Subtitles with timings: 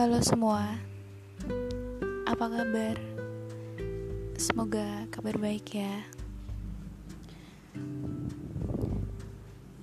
[0.00, 0.64] Halo semua,
[2.24, 2.96] apa kabar?
[4.32, 6.08] Semoga kabar baik ya.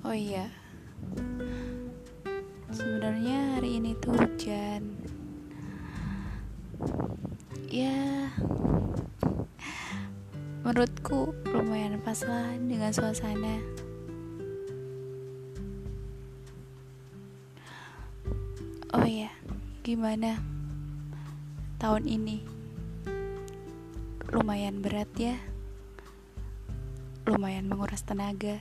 [0.02, 0.50] Oh iya,
[2.74, 4.98] sebenarnya hari ini tuh hujan.
[7.70, 8.34] Ya,
[10.66, 13.62] menurutku lumayan pas lah dengan suasana.
[19.88, 20.36] Gimana
[21.80, 22.44] tahun ini?
[24.36, 25.40] Lumayan berat ya.
[27.24, 28.60] Lumayan menguras tenaga.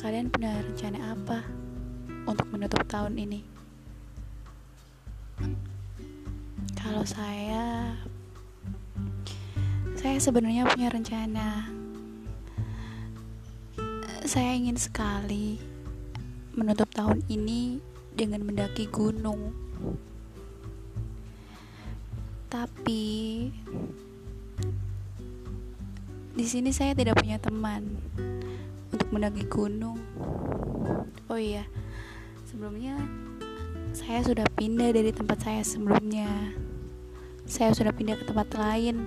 [0.00, 1.44] Kalian punya rencana apa
[2.24, 3.44] untuk menutup tahun ini?
[6.72, 7.92] Kalau saya
[9.92, 11.68] saya sebenarnya punya rencana.
[14.24, 15.75] Saya ingin sekali
[16.56, 17.78] menutup tahun ini
[18.16, 19.52] dengan mendaki gunung.
[22.48, 23.04] Tapi
[26.36, 28.00] di sini saya tidak punya teman
[28.88, 30.00] untuk mendaki gunung.
[31.28, 31.68] Oh iya,
[32.48, 32.96] sebelumnya
[33.92, 36.28] saya sudah pindah dari tempat saya sebelumnya.
[37.44, 39.04] Saya sudah pindah ke tempat lain.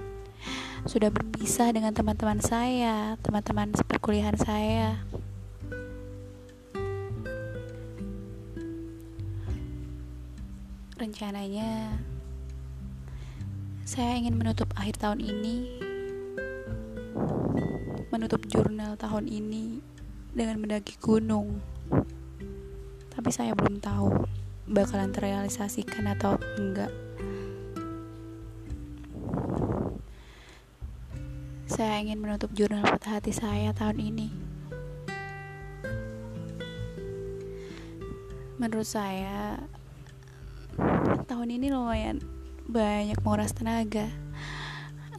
[0.88, 5.04] Sudah berpisah dengan teman-teman saya, teman-teman seperkuliahan saya.
[11.00, 11.96] Rencananya.
[13.88, 15.88] Saya ingin menutup akhir tahun ini
[18.10, 19.80] menutup jurnal tahun ini
[20.34, 21.62] dengan mendaki gunung.
[23.14, 24.28] Tapi saya belum tahu
[24.70, 26.92] bakalan terrealisasikan atau enggak.
[31.70, 34.28] Saya ingin menutup jurnal patah hati saya tahun ini.
[38.60, 39.64] Menurut saya
[41.30, 42.26] tahun ini lumayan
[42.66, 44.10] banyak menguras tenaga.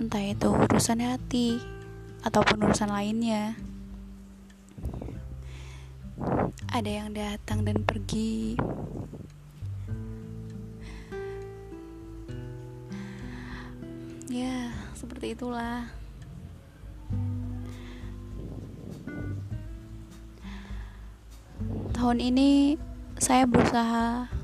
[0.03, 1.63] Entah itu urusan hati
[2.27, 3.55] ataupun urusan lainnya.
[6.67, 8.59] Ada yang datang dan pergi.
[14.27, 15.87] Ya seperti itulah.
[21.95, 22.75] Tahun ini
[23.23, 24.40] saya berusaha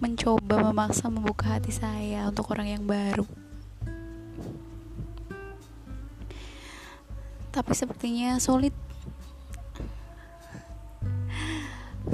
[0.00, 3.28] untuk mencoba memaksa membuka hati saya untuk orang yang baru.
[7.52, 8.72] Tapi sepertinya sulit.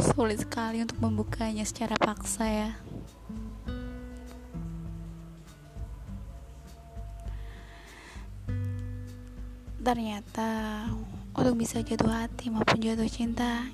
[0.03, 2.71] Sulit sekali untuk membukanya secara paksa ya.
[9.79, 10.51] Ternyata
[11.39, 13.71] untuk bisa jatuh hati maupun jatuh cinta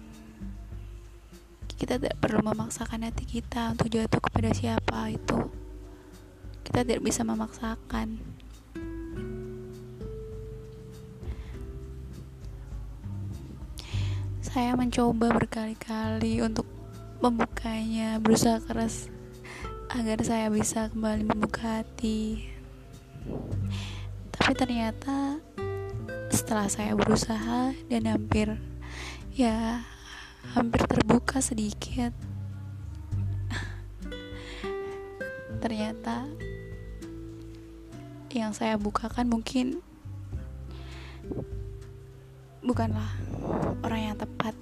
[1.82, 5.50] kita tidak perlu memaksakan hati kita untuk jatuh kepada siapa itu.
[6.62, 8.22] Kita tidak bisa memaksakan.
[14.46, 16.70] Saya mencoba berkali-kali untuk
[17.18, 19.10] membukanya berusaha keras
[19.90, 22.46] agar saya bisa kembali membuka hati.
[24.30, 25.42] Tapi ternyata
[26.30, 28.54] setelah saya berusaha dan hampir
[29.34, 29.82] ya
[30.50, 32.10] hampir terbuka sedikit.
[35.62, 36.26] Ternyata
[38.34, 39.78] yang saya bukakan mungkin
[42.66, 43.14] bukanlah
[43.86, 44.58] orang yang tepat.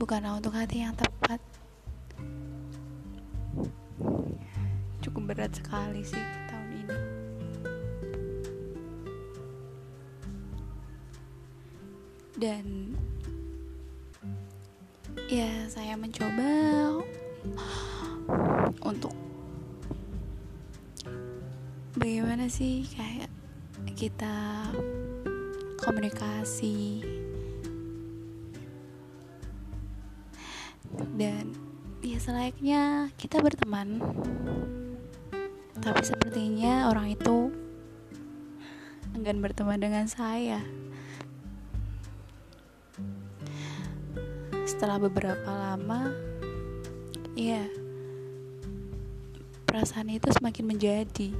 [0.00, 1.40] Bukanlah untuk hati yang tepat.
[5.04, 6.43] Cukup berat sekali sih
[12.34, 12.90] dan
[15.30, 16.50] ya saya mencoba
[18.82, 19.14] untuk
[21.94, 23.30] bagaimana sih kayak
[23.94, 24.66] kita
[25.78, 27.06] komunikasi
[31.14, 31.54] dan
[32.02, 34.02] ya selayaknya kita berteman.
[35.78, 37.52] Tapi sepertinya orang itu
[39.14, 40.64] enggan berteman dengan saya
[44.84, 46.12] setelah beberapa lama
[47.32, 47.64] ya
[49.64, 51.32] perasaan itu semakin menjadi.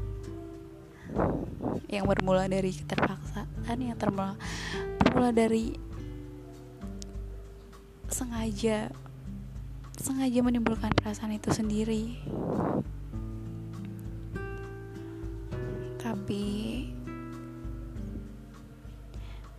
[1.93, 4.41] Yang bermula dari keterpaksaan yang termula
[4.97, 5.77] bermula dari
[8.09, 8.89] sengaja
[9.93, 12.17] sengaja menimbulkan perasaan itu sendiri.
[16.01, 16.45] Tapi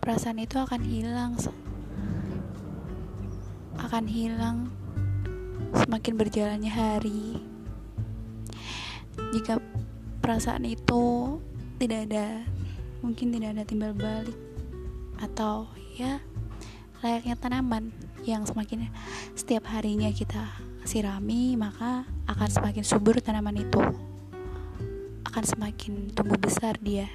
[0.02, 1.38] perasaan itu akan hilang
[3.80, 4.58] akan hilang
[5.76, 7.40] semakin berjalannya hari.
[9.32, 9.60] Jika
[10.24, 11.36] perasaan itu
[11.76, 12.44] tidak ada,
[13.04, 14.36] mungkin tidak ada timbal balik
[15.16, 15.64] atau
[15.96, 16.20] ya
[17.00, 17.88] layaknya tanaman
[18.28, 18.92] yang semakin
[19.32, 20.44] setiap harinya kita
[20.84, 23.80] sirami maka akan semakin subur tanaman itu.
[25.26, 27.12] Akan semakin tumbuh besar dia.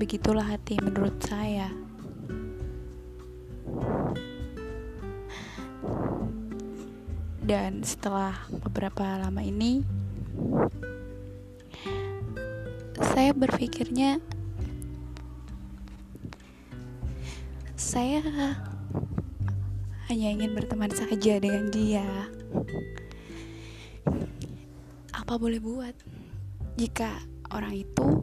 [0.00, 1.68] Begitulah hati menurut saya
[7.50, 9.82] dan setelah beberapa lama ini
[12.94, 14.22] saya berpikirnya
[17.74, 18.22] saya
[20.06, 22.06] hanya ingin berteman saja dengan dia.
[25.10, 25.94] Apa boleh buat?
[26.78, 27.18] Jika
[27.50, 28.22] orang itu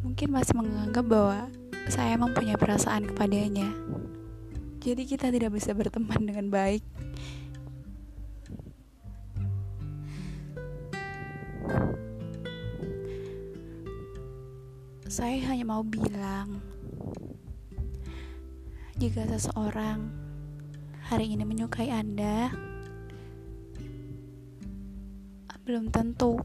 [0.00, 1.52] mungkin masih menganggap bahwa
[1.92, 3.68] saya mempunyai perasaan kepadanya.
[4.80, 6.80] Jadi kita tidak bisa berteman dengan baik
[15.14, 16.58] saya hanya mau bilang,
[18.98, 20.10] jika seseorang
[21.06, 22.50] hari ini menyukai Anda,
[25.62, 26.42] belum tentu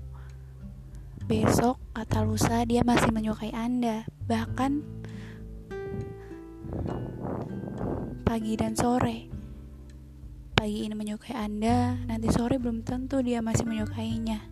[1.25, 4.05] besok atau lusa dia masih menyukai Anda.
[4.29, 4.71] Bahkan
[8.21, 9.33] pagi dan sore.
[10.53, 14.45] Pagi ini menyukai Anda, nanti sore belum tentu dia masih menyukainya.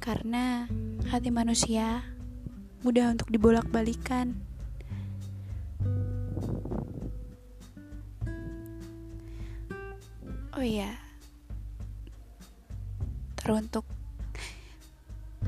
[0.00, 0.64] Karena
[1.12, 2.09] hati manusia
[2.80, 4.32] mudah untuk dibolak-balikan.
[10.56, 10.96] Oh iya,
[13.40, 13.84] teruntuk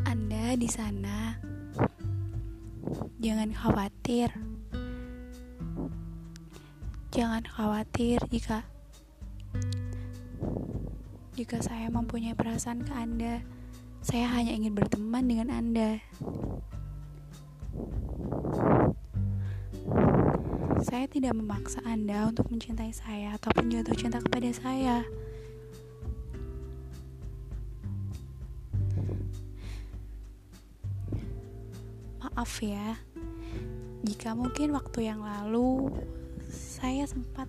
[0.08, 1.36] Anda di sana,
[3.20, 4.32] jangan khawatir.
[7.12, 8.64] Jangan khawatir jika
[11.36, 13.44] jika saya mempunyai perasaan ke Anda.
[14.00, 16.00] Saya hanya ingin berteman dengan Anda.
[20.82, 25.06] Saya tidak memaksa Anda untuk mencintai saya ataupun jatuh cinta kepada saya.
[32.18, 32.98] Maaf ya,
[34.02, 35.94] jika mungkin waktu yang lalu
[36.50, 37.46] saya sempat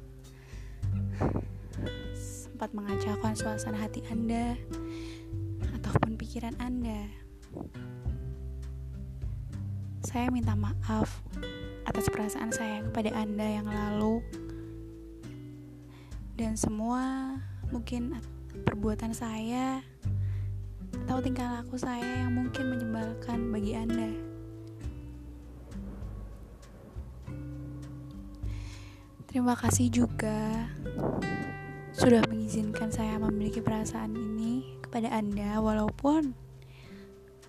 [2.14, 4.56] sempat mengacaukan suasana hati Anda
[5.82, 7.10] ataupun pikiran Anda.
[10.04, 11.24] Saya minta maaf
[11.88, 14.20] atas perasaan saya kepada Anda yang lalu
[16.36, 17.38] dan semua
[17.72, 18.20] mungkin
[18.68, 19.80] perbuatan saya
[21.08, 24.12] atau tingkah laku saya yang mungkin menyebalkan bagi Anda.
[29.32, 30.68] Terima kasih juga
[31.96, 36.36] sudah mengizinkan saya memiliki perasaan ini kepada Anda walaupun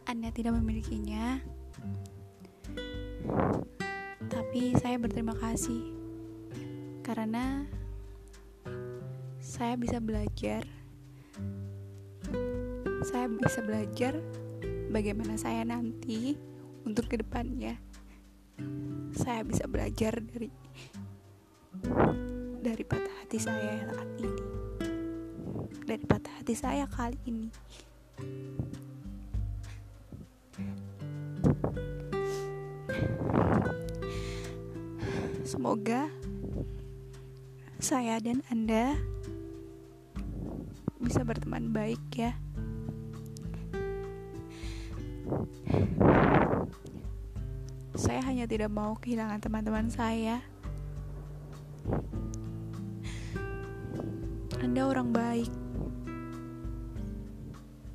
[0.07, 1.43] Anda tidak memilikinya
[4.29, 5.95] tapi saya berterima kasih
[7.03, 7.67] karena
[9.43, 10.65] saya bisa belajar.
[13.05, 14.17] Saya bisa belajar
[14.89, 16.41] bagaimana saya nanti
[16.89, 17.77] untuk ke depannya
[19.15, 20.51] saya bisa belajar dari
[22.65, 24.43] dari patah hati saya saat ini.
[25.85, 27.49] Dari patah hati saya kali ini
[35.55, 36.11] Semoga
[37.79, 38.99] saya dan Anda
[40.99, 42.35] bisa berteman baik ya.
[47.95, 50.43] Saya hanya tidak mau kehilangan teman-teman saya.
[54.59, 55.55] Anda orang baik.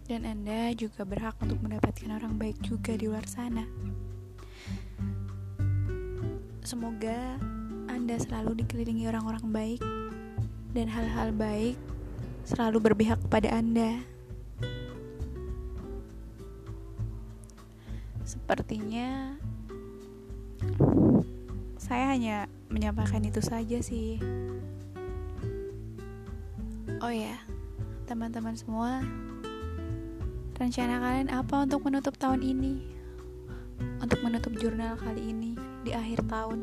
[0.08, 3.68] Dan Anda juga berhak untuk mendapatkan orang baik juga di luar sana.
[6.60, 7.40] Semoga
[7.88, 9.82] Anda selalu dikelilingi orang-orang baik
[10.76, 11.80] dan hal-hal baik
[12.46, 14.04] selalu berpihak kepada Anda.
[18.28, 19.38] Sepertinya
[21.80, 24.22] saya hanya menyampaikan itu saja sih.
[27.00, 27.40] Oh ya,
[28.06, 29.00] teman-teman semua,
[30.60, 32.84] rencana kalian apa untuk menutup tahun ini?
[34.04, 35.69] Untuk menutup jurnal kali ini?
[35.84, 36.60] Di akhir tahun.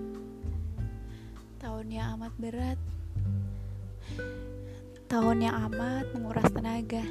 [1.56, 2.78] Tahun yang amat berat.
[5.08, 7.04] Tahun yang amat menguras tenaga.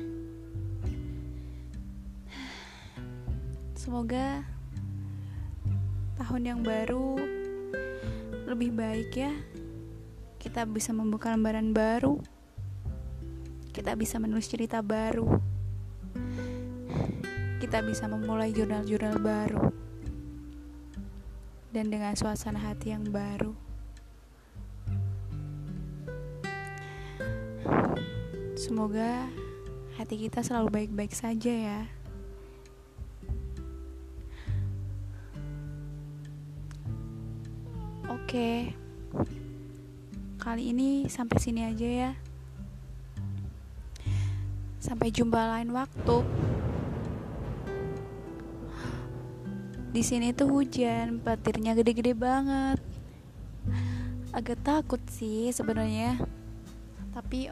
[3.77, 4.41] Semoga
[6.17, 7.21] tahun yang baru
[8.49, 9.33] lebih baik ya.
[10.41, 12.21] kita bisa membuka lembaran baru
[13.75, 15.41] kita bisa menulis cerita baru
[17.59, 19.84] kita bisa memulai jurnal-jurnal baru
[21.75, 23.51] dan dengan suasana hati yang baru
[28.55, 29.27] semoga
[29.99, 31.81] hati kita selalu baik-baik saja ya
[38.25, 38.73] Oke,
[40.41, 42.11] kali ini sampai sini aja ya.
[44.81, 46.19] Sampai jumpa lain waktu.
[49.95, 52.83] Di sini tuh hujan, petirnya gede-gede banget.
[54.35, 56.19] Agak takut sih sebenarnya.
[57.15, 57.47] Tapi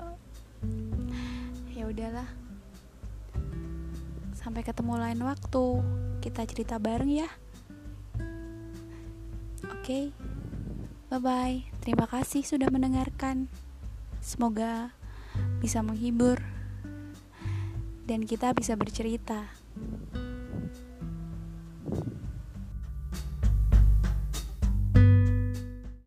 [1.71, 2.27] ya udahlah.
[4.35, 5.79] Sampai ketemu lain waktu.
[6.19, 7.31] Kita cerita bareng ya.
[9.71, 9.79] Oke.
[9.79, 10.05] Okay.
[11.15, 11.79] Bye-bye.
[11.79, 13.47] Terima kasih sudah mendengarkan.
[14.19, 14.91] Semoga
[15.63, 16.43] bisa menghibur
[18.03, 19.47] dan kita bisa bercerita.